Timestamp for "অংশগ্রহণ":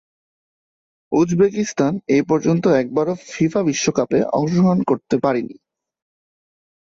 4.33-4.79